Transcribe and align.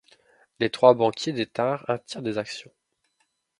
Les 0.59 0.71
trois 0.71 0.95
banquiers 0.95 1.31
détinrent 1.31 1.87
un 1.87 1.99
tiers 1.99 2.23
des 2.23 2.39
actions. 2.39 2.71